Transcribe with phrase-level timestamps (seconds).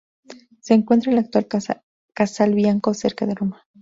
[0.61, 1.47] Se encuentra en la actual
[2.15, 3.67] Casal Bianco, cerca de Roma.